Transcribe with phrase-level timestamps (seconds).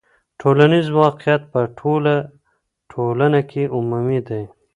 [0.41, 2.15] ټولنیز واقعیت په ټوله
[2.91, 4.43] ټولنه کې عمومي دی.